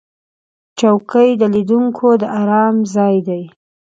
[0.79, 3.43] چوکۍ د لیدونکو د آرام ځای دی.